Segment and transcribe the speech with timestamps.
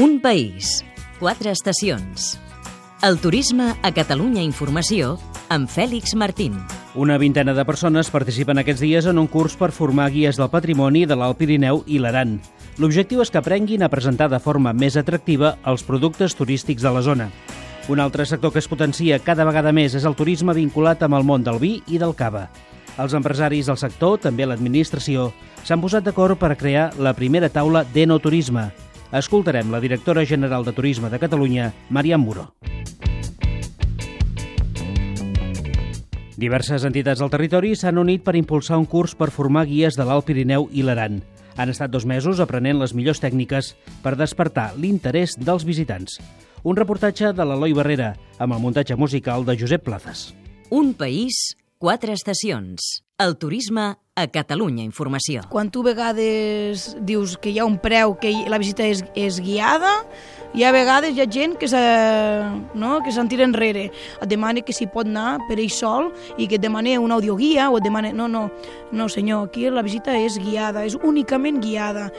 [0.00, 0.82] Un país,
[1.18, 2.38] quatre estacions.
[3.04, 5.18] El turisme a Catalunya Informació
[5.52, 6.54] amb Fèlix Martín.
[6.96, 11.04] Una vintena de persones participen aquests dies en un curs per formar guies del patrimoni
[11.04, 12.38] de l'Alt Pirineu i l'Aran.
[12.80, 17.04] L'objectiu és que aprenguin a presentar de forma més atractiva els productes turístics de la
[17.04, 17.28] zona.
[17.92, 21.28] Un altre sector que es potencia cada vegada més és el turisme vinculat amb el
[21.28, 22.48] món del vi i del cava.
[22.96, 28.70] Els empresaris del sector, també l'administració, s'han posat d'acord per crear la primera taula d'enoturisme.
[29.10, 32.54] Escoltarem la directora general de Turisme de Catalunya, Mariam Muro.
[36.38, 40.28] Diverses entitats del territori s'han unit per impulsar un curs per formar guies de l'Alt
[40.30, 41.18] Pirineu i l'Aran.
[41.58, 46.20] Han estat dos mesos aprenent les millors tècniques per despertar l'interès dels visitants.
[46.62, 50.30] Un reportatge de l'Eloi Barrera, amb el muntatge musical de Josep Plazas.
[50.70, 53.02] Un país, quatre estacions.
[53.18, 55.44] El turisme a Catalunya Informació.
[55.50, 59.40] Quan tu a vegades dius que hi ha un preu, que la visita és, és
[59.42, 59.92] guiada,
[60.54, 61.80] hi ha vegades hi ha gent que se,
[62.74, 63.88] no, que se'n tira enrere.
[64.20, 67.70] Et demana que s'hi pot anar per ell sol i que et demana una audioguia
[67.70, 68.12] o et demana...
[68.12, 68.48] No, no,
[68.92, 72.10] no senyor, aquí la visita és guiada, és únicament guiada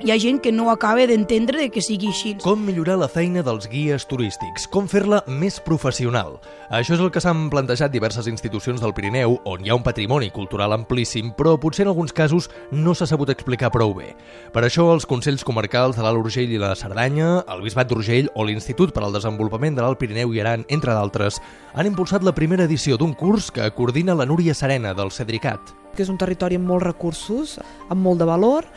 [0.00, 2.36] hi ha gent que no acaba d'entendre que sigui així.
[2.44, 4.68] Com millorar la feina dels guies turístics?
[4.70, 6.36] Com fer-la més professional?
[6.70, 10.30] Això és el que s'han plantejat diverses institucions del Pirineu, on hi ha un patrimoni
[10.30, 14.12] cultural amplíssim, però potser en alguns casos no s'ha sabut explicar prou bé.
[14.54, 18.46] Per això, els Consells Comarcals de l'Alt Urgell i la Cerdanya, el Bisbat d'Urgell o
[18.46, 21.40] l'Institut per al Desenvolupament de l'Alt Pirineu i Aran, entre d'altres,
[21.74, 25.74] han impulsat la primera edició d'un curs que coordina la Núria Serena del Cedricat.
[25.96, 28.68] Que és un territori amb molts recursos, amb molt de valor,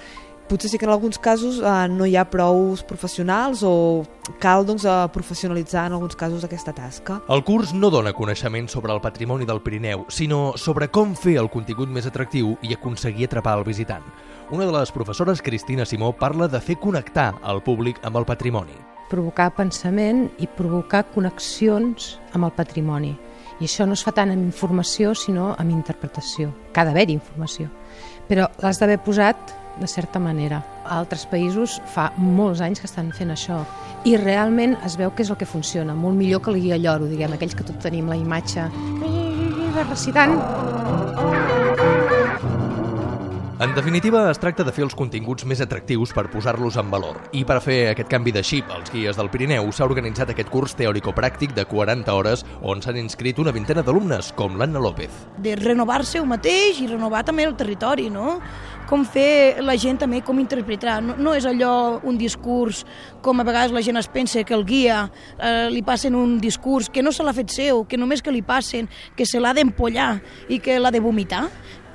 [0.52, 4.04] potser sí que en alguns casos eh, no hi ha prous professionals o
[4.44, 7.22] cal doncs, eh, professionalitzar en alguns casos aquesta tasca.
[7.32, 11.48] El curs no dona coneixement sobre el patrimoni del Pirineu, sinó sobre com fer el
[11.54, 14.04] contingut més atractiu i aconseguir atrapar el visitant.
[14.52, 18.76] Una de les professores, Cristina Simó, parla de fer connectar el públic amb el patrimoni.
[19.08, 23.16] Provocar pensament i provocar connexions amb el patrimoni.
[23.62, 26.52] I això no es fa tant amb informació, sinó amb interpretació.
[26.74, 27.70] Que ha d'haver informació.
[28.28, 30.62] Però l'has d'haver posat de certa manera.
[30.86, 33.64] A altres països fa molts anys que estan fent això
[34.06, 37.10] i realment es veu que és el que funciona, molt millor que el guia lloro,
[37.10, 38.70] diguem, aquells que tot tenim la imatge
[39.88, 40.38] recitant.
[43.62, 47.20] En definitiva, es tracta de fer els continguts més atractius per posar-los en valor.
[47.38, 50.74] I per fer aquest canvi de xip als guies del Pirineu s'ha organitzat aquest curs
[50.80, 55.14] teòrico-pràctic de 40 hores on s'han inscrit una vintena d'alumnes, com l'Anna López.
[55.38, 58.40] De renovar-se un mateix i renovar també el territori, no?
[58.90, 61.00] Com fer la gent també, com interpretar.
[61.04, 62.84] No, no és allò un discurs
[63.22, 65.04] com a vegades la gent es pensa que el guia
[65.38, 68.42] eh, li passen un discurs que no se l'ha fet seu, que només que li
[68.42, 70.16] passen, que se l'ha d'empollar
[70.50, 71.48] i que l'ha de vomitar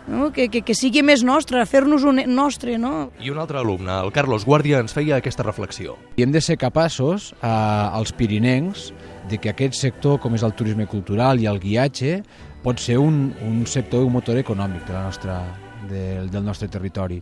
[0.06, 0.32] no?
[0.32, 2.78] que, que, que sigui més nostre, fer-nos un nostre.
[2.78, 3.10] No?
[3.20, 5.96] I un altre alumne, el Carlos Guàrdia, ens feia aquesta reflexió.
[6.16, 8.90] I hem de ser capaços, eh, els pirinencs,
[9.30, 12.20] de que aquest sector, com és el turisme cultural i el guiatge,
[12.62, 15.40] pot ser un, un sector i un motor econòmic de la nostra,
[15.88, 17.20] del, del nostre territori.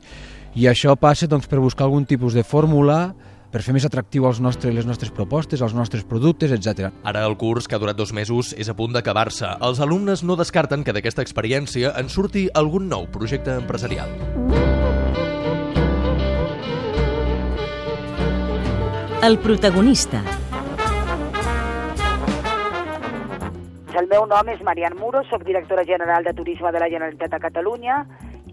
[0.54, 3.14] I això passa doncs, per buscar algun tipus de fórmula
[3.54, 6.88] per fer més atractiu els nostres, les nostres propostes, els nostres productes, etc.
[7.06, 9.46] Ara el curs, que ha durat dos mesos, és a punt d'acabar-se.
[9.62, 14.10] Els alumnes no descarten que d'aquesta experiència en surti algun nou projecte empresarial.
[19.22, 20.18] El protagonista.
[23.94, 27.38] El meu nom és Marian Muro, sóc directora general de Turisme de la Generalitat de
[27.46, 28.02] Catalunya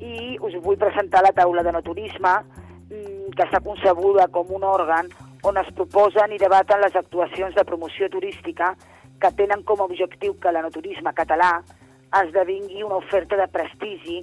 [0.01, 2.35] i us vull presentar la taula de no turisme
[2.91, 5.07] Mm, que està concebuda com un òrgan
[5.47, 8.73] on es proposen i debaten les actuacions de promoció turística
[9.21, 11.53] que tenen com a objectiu que l'anoturisme català
[12.19, 14.17] esdevingui una oferta de prestigi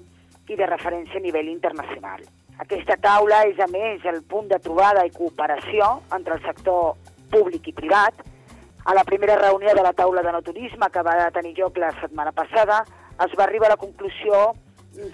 [0.52, 2.20] i de referència a nivell internacional.
[2.60, 6.98] Aquesta taula és, a més, el punt de trobada i cooperació entre el sector
[7.32, 8.20] públic i privat.
[8.84, 11.94] A la primera reunió de la taula de no turisme, que va tenir lloc la
[12.02, 12.82] setmana passada,
[13.24, 14.50] es va arribar a la conclusió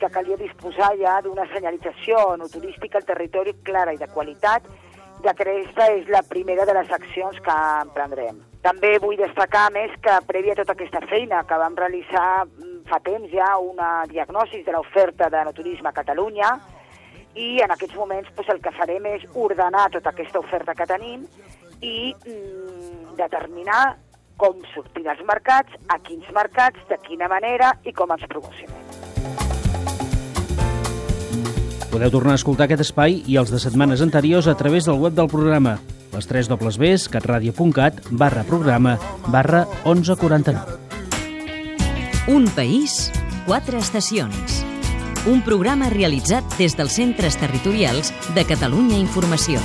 [0.01, 4.67] que calia disposar ja d'una senyalització no turística al territori clara i de qualitat,
[5.25, 8.41] ja que aquesta és la primera de les accions que emprendrem.
[8.65, 13.01] També vull destacar més que prèvia a tota aquesta feina que vam realitzar mm, fa
[13.05, 16.55] temps ja una diagnosi de l'oferta de turisme a Catalunya
[17.35, 21.27] i en aquests moments doncs, el que farem és ordenar tota aquesta oferta que tenim
[21.81, 23.85] i mm, determinar
[24.37, 28.84] com sortir als mercats, a quins mercats, de quina manera i com ens promocionem.
[31.95, 35.15] Podeu tornar a escoltar aquest espai i els de setmanes anteriors a través del web
[35.15, 35.79] del programa
[36.15, 40.79] les 3 dobles Bs, catradio.cat, barra programa, barra 1149.
[42.35, 43.13] Un país,
[43.47, 44.65] quatre estacions.
[45.31, 49.63] Un programa realitzat des dels centres territorials de Catalunya Informació.